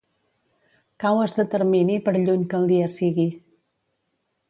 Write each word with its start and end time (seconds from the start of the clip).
Cau 1.03 1.21
es 1.27 1.37
determini 1.41 1.99
per 2.07 2.17
lluny 2.25 2.49
que 2.55 2.61
el 2.63 2.69
dia 2.75 2.91
sigui. 2.99 3.31